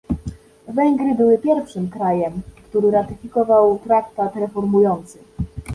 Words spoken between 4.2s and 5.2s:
reformujący